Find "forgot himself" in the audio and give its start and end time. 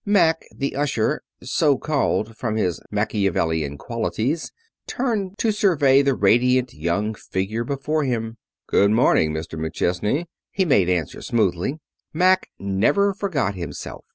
13.13-14.03